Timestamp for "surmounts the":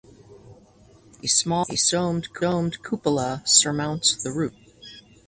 3.45-4.31